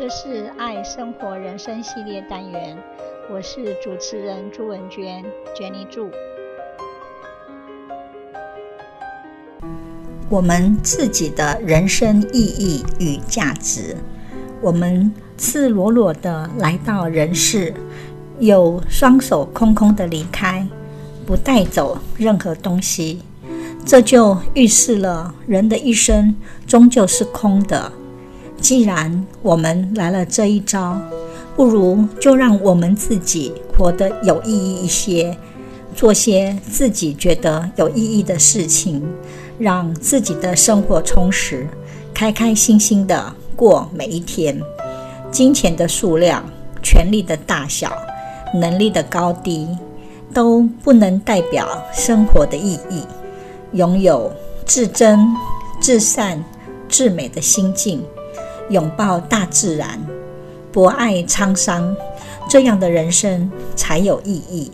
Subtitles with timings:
[0.00, 2.74] 这是爱生活人生系列单元，
[3.30, 5.22] 我是主持人朱文娟
[5.54, 6.10] ，Jenny 朱。
[10.30, 13.94] 我们自己的人生意义与价值，
[14.62, 17.74] 我们赤裸裸的来到人世，
[18.38, 20.66] 又双手空空的离开，
[21.26, 23.20] 不带走任何东西，
[23.84, 26.34] 这就预示了人的一生
[26.66, 27.92] 终究是空的。
[28.60, 31.00] 既然我们来了这一招，
[31.56, 35.36] 不如就让我们自己活得有意义一些，
[35.94, 39.02] 做些自己觉得有意义的事情，
[39.58, 41.66] 让自己的生活充实，
[42.14, 44.60] 开开心心的过每一天。
[45.30, 46.44] 金钱的数量、
[46.82, 47.92] 权力的大小、
[48.54, 49.66] 能力的高低，
[50.34, 53.04] 都不能代表生活的意义。
[53.72, 54.30] 拥有
[54.66, 55.18] 至真、
[55.80, 56.44] 至善、
[56.88, 58.02] 至美的心境。
[58.70, 60.00] 拥抱大自然，
[60.72, 61.94] 博爱沧桑，
[62.48, 64.72] 这样的人生才有意义。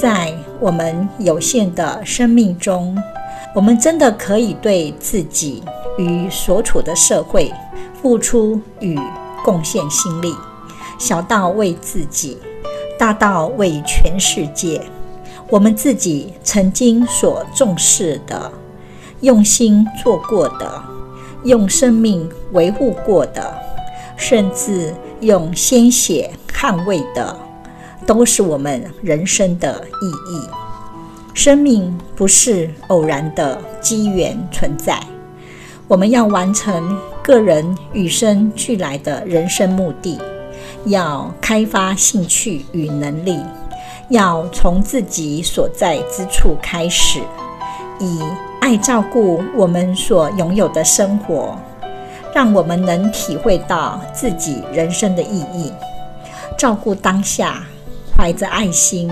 [0.00, 2.96] 在我们有限的生命中，
[3.54, 5.62] 我们真的可以对自己
[5.98, 7.52] 与所处的社会
[8.00, 8.98] 付出与
[9.44, 10.32] 贡献心力，
[10.96, 12.38] 小到为自己，
[12.96, 14.80] 大到为全世界。
[15.48, 18.52] 我们自己曾经所重视的，
[19.22, 20.82] 用心做过的。
[21.42, 23.52] 用生命维护过的，
[24.16, 27.36] 甚至用鲜血捍卫的，
[28.06, 30.48] 都是我们人生的意义。
[31.32, 35.00] 生命不是偶然的机缘存在，
[35.86, 40.18] 我们要完成个人与生俱来的人生目的，
[40.86, 43.38] 要开发兴趣与能力，
[44.08, 47.20] 要从自己所在之处开始，
[48.00, 48.20] 以
[48.60, 51.56] 爱照顾我们所拥有的生活，
[52.34, 55.72] 让我们能体会到自己人生的意义。
[56.58, 57.64] 照顾当下，
[58.16, 59.10] 怀着爱心，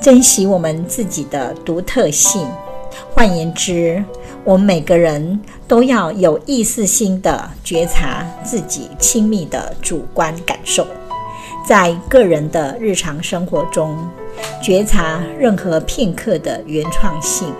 [0.00, 2.46] 珍惜我们自己的独特性。
[3.14, 4.04] 换言之，
[4.44, 10.86] 我们每个人都要有意识心地觉察自己亲密的主观感受，
[11.66, 13.96] 在个人的日常生活中，
[14.62, 17.52] 觉察任何片刻的原创性。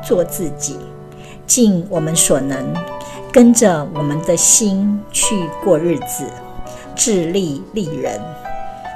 [0.00, 0.78] 做自己，
[1.44, 2.72] 尽我们所能，
[3.32, 6.24] 跟着我们的心去过日子，
[6.96, 8.20] 自利利人。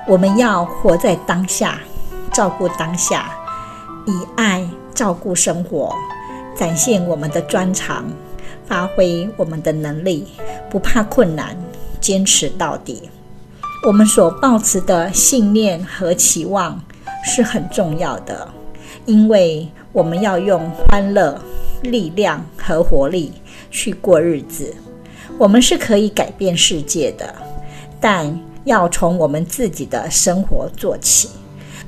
[0.09, 1.79] 我们要活在当下，
[2.33, 3.31] 照顾当下，
[4.07, 5.95] 以爱照顾生活，
[6.57, 8.05] 展现我们的专长，
[8.67, 10.27] 发挥我们的能力，
[10.71, 11.57] 不怕困难，
[12.01, 13.11] 坚持到底。
[13.87, 16.81] 我们所抱持的信念和期望
[17.25, 18.49] 是很重要的，
[19.07, 19.69] 因为。
[19.95, 21.39] 我们要用欢乐、
[21.83, 23.31] 力量和活力
[23.73, 24.73] 去过日子。
[25.39, 27.35] 我们是可以改变世界的，
[28.01, 31.29] 但要从我们自己的生活做起，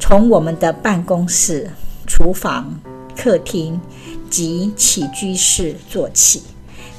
[0.00, 1.70] 从我们的办公室、
[2.06, 2.74] 厨房、
[3.16, 3.80] 客厅
[4.28, 6.42] 及起居室做起，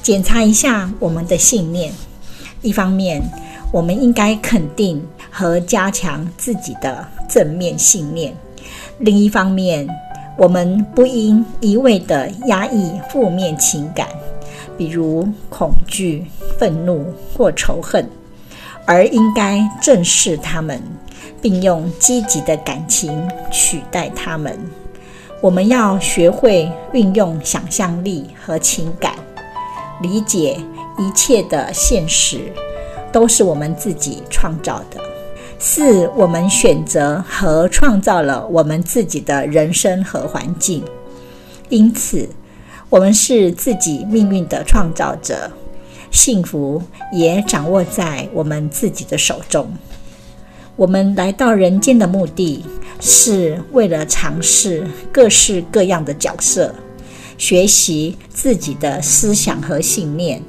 [0.00, 1.92] 检查一下我们的信念。
[2.62, 3.22] 一方面，
[3.72, 8.32] 我们应该肯定和加强自己的正面信念；
[9.00, 9.86] 另一方面，
[10.38, 14.08] 我们不应一味地压抑负面情感，
[14.76, 16.26] 比如恐惧、
[16.58, 18.08] 愤怒或仇恨，
[18.84, 20.82] 而应该正视它们，
[21.40, 24.58] 并用积极的感情取代它们。
[25.40, 29.14] 我们要学会运用想象力和情感，
[30.00, 30.58] 理解
[30.98, 32.52] 一切的现实
[33.12, 35.00] 都是我们自己创造的。
[35.58, 40.84] 是我们选择和创造了我们自己的人生和环境，
[41.70, 42.28] 因此，
[42.88, 45.50] 我们是自己命运的创造者，
[46.12, 46.80] 幸福
[47.12, 49.68] 也掌握在我们自己的手中。
[50.76, 52.64] 我们来到人间的目的
[53.00, 56.72] 是为了尝试各式各样的角色，
[57.36, 60.40] 学习自己的思想和信念，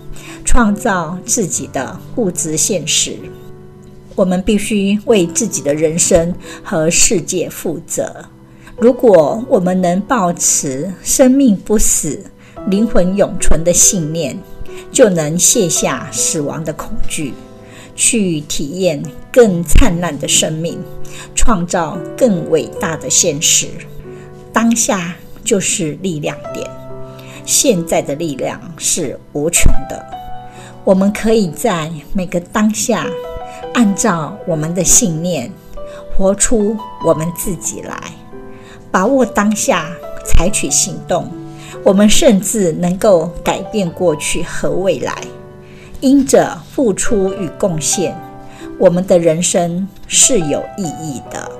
[0.46, 3.18] 创造自己的物质现实。
[4.16, 6.34] 我们必须为自己的人生
[6.64, 8.26] 和世界负责。
[8.80, 12.24] 如果我们能抱持生命不死、
[12.68, 14.38] 灵魂永存的信念，
[14.92, 17.34] 就能卸下死亡的恐惧，
[17.96, 19.02] 去体验
[19.34, 20.80] 更灿烂的生命，
[21.34, 23.68] 创造更伟大的现实。
[24.54, 26.70] 当下就是力量点，
[27.46, 30.06] 现在的力量是无穷的。
[30.84, 33.08] 我们可以在每个当下。
[33.74, 35.52] 按照我们的信念，
[36.16, 38.12] 活出我们自己来，
[38.92, 39.90] 把握当下，
[40.26, 41.30] 采取行动，
[41.84, 45.16] 我们甚至能够改变过去和未来。
[46.00, 48.16] 因着付出与贡献，
[48.78, 51.52] 我们的人生是有意义的。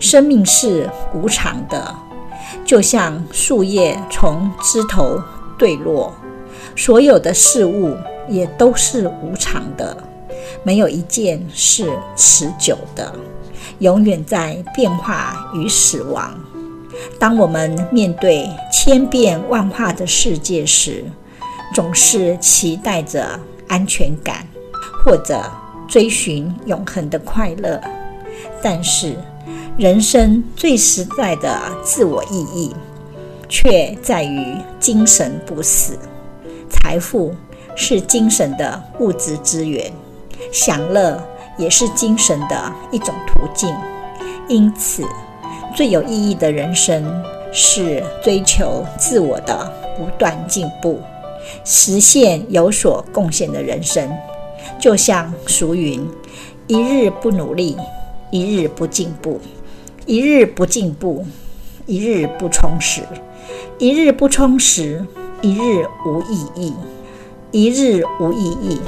[0.00, 1.94] 生命是无常的，
[2.64, 5.20] 就像树叶从枝头
[5.58, 6.12] 坠落，
[6.74, 7.94] 所有的事物
[8.28, 9.96] 也都是无常的，
[10.64, 13.14] 没有一件是持久的，
[13.82, 16.32] 永远在变化与死亡。
[17.18, 21.04] 当我们面对千变万化的世界时，
[21.74, 24.46] 总是期待着安全感，
[25.04, 25.42] 或者
[25.88, 27.80] 追寻永恒的快乐。
[28.62, 29.16] 但是，
[29.76, 32.72] 人生最实在的自我意义，
[33.48, 35.98] 却在于精神不死。
[36.70, 37.34] 财富
[37.74, 39.92] 是精神的物质资源，
[40.52, 41.20] 享乐
[41.56, 43.74] 也是精神的一种途径。
[44.48, 45.04] 因此，
[45.74, 47.22] 最有意义的人生
[47.52, 51.00] 是追求自我的不断进步。
[51.64, 54.08] 实现有所贡献的人生，
[54.78, 56.08] 就像俗云
[56.68, 57.76] ：“一日不努力，
[58.30, 59.40] 一日不进步；
[60.06, 61.26] 一日不进步，
[61.86, 63.02] 一日不充实；
[63.78, 65.04] 一日不充实，
[65.40, 66.72] 一日无意义；
[67.50, 68.80] 一日无意义，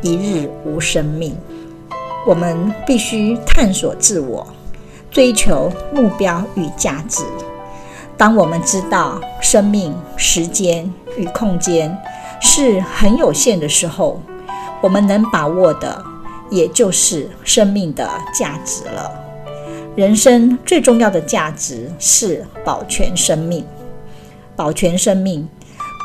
[0.00, 1.36] 一日无生命。”
[2.26, 4.46] 我们必须探索自我，
[5.10, 7.24] 追求目标与价值。
[8.16, 11.96] 当我们知道生命、时间与空间
[12.40, 14.20] 是很有限的时候，
[14.82, 16.02] 我们能把握的
[16.50, 18.08] 也就是生命的
[18.38, 19.10] 价值了。
[19.96, 23.64] 人生最重要的价值是保全生命。
[24.54, 25.48] 保全生命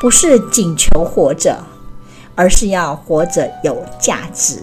[0.00, 1.62] 不是仅求活着，
[2.34, 4.60] 而是要活着有价值。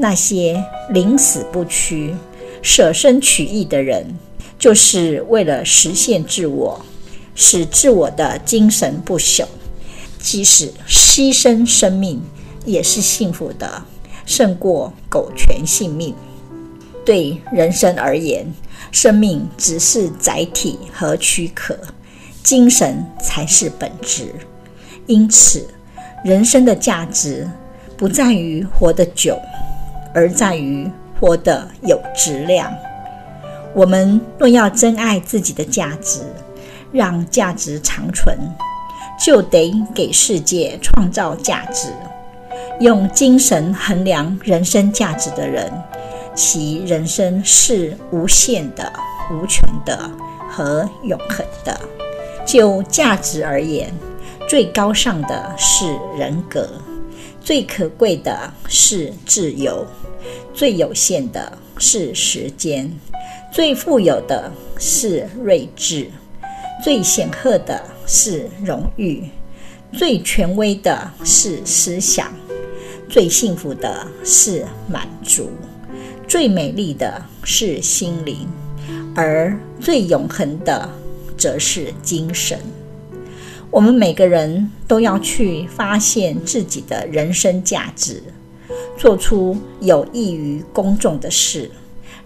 [0.00, 2.14] 那些宁死不屈、
[2.62, 4.18] 舍身取义的人，
[4.58, 6.80] 就是为了实现自我，
[7.34, 9.44] 使自我的精神不朽，
[10.18, 12.22] 即使牺牲生命
[12.64, 13.82] 也是幸福的，
[14.24, 16.14] 胜过苟全性命。
[17.04, 18.46] 对人生而言，
[18.90, 21.76] 生命只是载体和躯壳，
[22.42, 24.34] 精神才是本质。
[25.06, 25.68] 因此，
[26.24, 27.50] 人生的价值
[27.96, 29.38] 不在于活得久，
[30.14, 32.72] 而在于活得有质量。
[33.74, 36.20] 我们若要珍爱自己的价值，
[36.90, 38.36] 让价值长存，
[39.18, 41.88] 就得给世界创造价值。
[42.80, 45.70] 用精神衡量人生价值的人，
[46.34, 48.90] 其人生是无限的、
[49.30, 50.10] 无穷的
[50.48, 51.78] 和永恒的。
[52.46, 53.92] 就价值而言，
[54.48, 56.68] 最高尚的是人格，
[57.40, 59.86] 最可贵的是自由，
[60.54, 62.90] 最有限的是时间。
[63.52, 66.08] 最富有的是睿智，
[66.84, 69.24] 最显赫的是荣誉，
[69.92, 72.32] 最权威的是思想，
[73.08, 75.50] 最幸福的是满足，
[76.28, 78.46] 最美丽的是心灵，
[79.16, 80.88] 而最永恒的
[81.36, 82.56] 则是精神。
[83.70, 88.22] 我们每个人都要去发现自己的人生价值，
[88.98, 91.70] 做出有益于公众的事。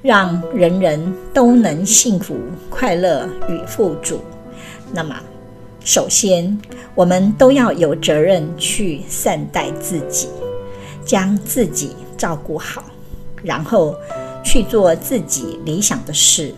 [0.00, 2.36] 让人人都能幸福、
[2.68, 4.20] 快乐与富足。
[4.92, 5.18] 那么，
[5.82, 6.60] 首先
[6.94, 10.28] 我们都要有责任去善待自己，
[11.06, 12.84] 将自己照顾好，
[13.42, 13.94] 然后
[14.44, 16.54] 去做自己理想的事，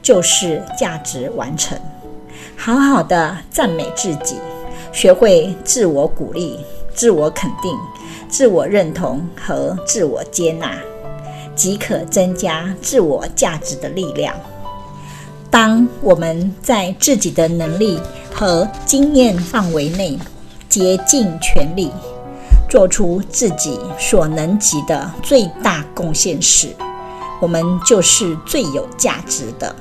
[0.00, 1.78] 就是价值完成。
[2.56, 4.36] 好好的赞美自己，
[4.92, 6.58] 学会自我鼓励、
[6.94, 7.76] 自我肯定、
[8.28, 10.72] 自我认同和自我接纳。
[11.54, 14.34] 即可增加自我价值的力量。
[15.50, 17.98] 当我们在自己的能力
[18.30, 20.18] 和经验范围内
[20.68, 21.90] 竭尽全力，
[22.68, 26.68] 做出自己所能及的最大贡献时，
[27.40, 29.74] 我们就是最有价值的。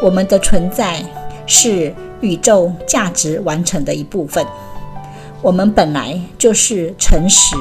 [0.00, 1.04] 我们的存在
[1.46, 4.44] 是宇宙价值完成的一部分。
[5.42, 7.54] 我们本来就是诚实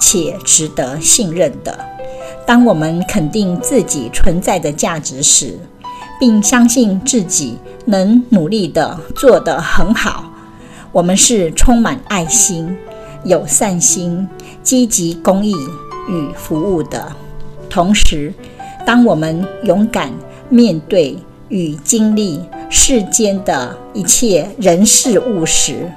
[0.00, 1.78] 且值得信任的。
[2.46, 5.58] 当我们肯定自己存在的价值时，
[6.18, 10.30] 并相信自己能努力地做得很好，
[10.92, 12.74] 我们是充满爱心、
[13.24, 14.26] 有善心、
[14.62, 15.54] 积极公益
[16.08, 17.12] 与服务的。
[17.68, 18.32] 同时，
[18.86, 20.10] 当我们勇敢
[20.48, 25.91] 面对与经历世间的一切人事物时，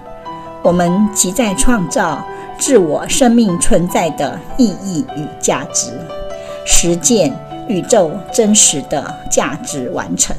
[0.63, 2.25] 我们即在创造
[2.59, 5.91] 自我生命存在的意义与价值。
[6.67, 7.35] 实践
[7.69, 10.35] 宇宙真实的价值完成。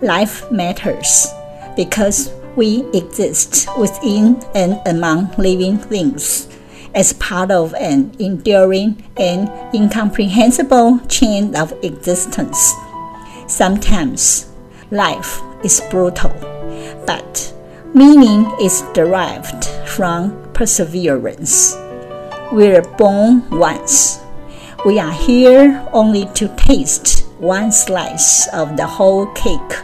[0.00, 1.26] Life matters
[1.76, 6.44] because we exist within and among living things,
[6.94, 12.72] as part of an enduring and incomprehensible chain of existence.
[13.48, 14.44] Sometimes
[14.91, 16.31] life is brutal,
[17.05, 17.53] but
[17.93, 21.75] meaning is derived from perseverance.
[22.51, 24.19] We're born once.
[24.85, 29.81] We are here only to taste one slice of the whole cake.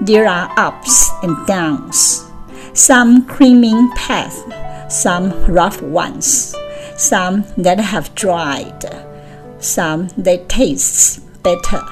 [0.00, 2.24] There are ups and downs,
[2.72, 4.42] some creaming paths,
[4.88, 6.54] some rough ones,
[6.96, 8.84] some that have dried,
[9.58, 11.82] some that taste better,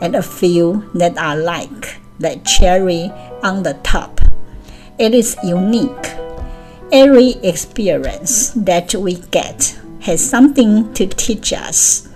[0.00, 3.10] and a few that are like the cherry
[3.42, 4.20] on the top.
[4.98, 6.14] It is unique.
[6.92, 12.08] Every experience that we get has something to teach us.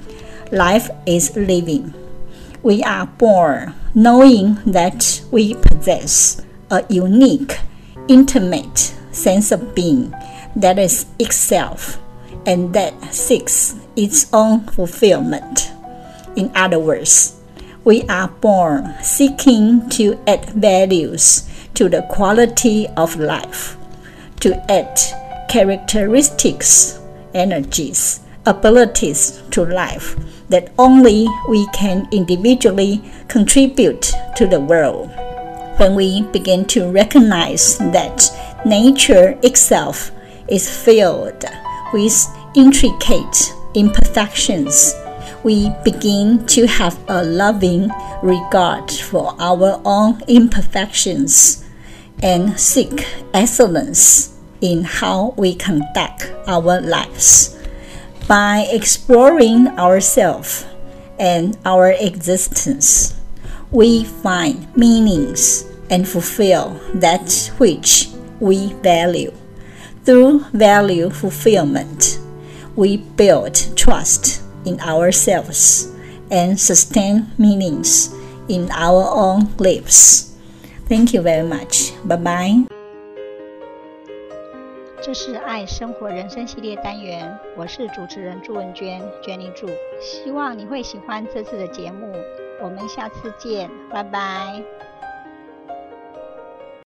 [0.52, 1.94] Life is living.
[2.62, 7.58] We are born knowing that we possess a unique,
[8.08, 10.14] intimate sense of being
[10.54, 11.99] that is itself
[12.47, 15.70] and that seeks its own fulfillment.
[16.37, 17.38] In other words,
[17.88, 23.78] we are born seeking to add values to the quality of life,
[24.40, 25.00] to add
[25.49, 27.00] characteristics,
[27.33, 30.16] energies, abilities to life
[30.50, 35.09] that only we can individually contribute to the world.
[35.78, 38.28] When we begin to recognize that
[38.66, 40.11] nature itself
[40.47, 41.42] is filled
[41.95, 44.92] with intricate imperfections,
[45.45, 47.90] we begin to have a loving
[48.23, 51.64] regard for our own imperfections
[52.23, 57.57] and seek excellence in how we conduct our lives.
[58.26, 60.66] By exploring ourselves
[61.18, 63.14] and our existence,
[63.71, 68.09] we find meanings and fulfill that which
[68.40, 69.33] we value.
[70.04, 72.18] Through value fulfillment,
[72.76, 75.89] we build trust in ourselves
[76.31, 78.11] and sustain meanings
[78.49, 80.35] in our own lives.
[80.89, 81.93] Thank you very much.
[82.05, 82.67] Bye bye.
[85.01, 89.67] 这是爱生活人生系列单元，我是主持人朱文娟，Jenny 朱，
[90.01, 92.13] 希望你会喜欢这次的节目，
[92.63, 94.63] 我们下次见，拜拜。